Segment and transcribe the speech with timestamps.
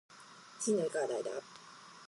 [0.59, 1.29] しんどい課題だ